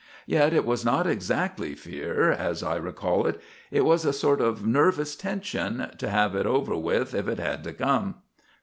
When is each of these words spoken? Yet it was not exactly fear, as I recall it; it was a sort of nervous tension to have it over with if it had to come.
Yet 0.25 0.51
it 0.51 0.65
was 0.65 0.83
not 0.83 1.05
exactly 1.05 1.75
fear, 1.75 2.31
as 2.31 2.63
I 2.63 2.75
recall 2.77 3.27
it; 3.27 3.39
it 3.69 3.85
was 3.85 4.03
a 4.03 4.11
sort 4.11 4.41
of 4.41 4.65
nervous 4.65 5.15
tension 5.15 5.91
to 5.99 6.09
have 6.09 6.33
it 6.35 6.47
over 6.47 6.75
with 6.75 7.13
if 7.13 7.27
it 7.27 7.37
had 7.37 7.63
to 7.65 7.73
come. 7.73 8.15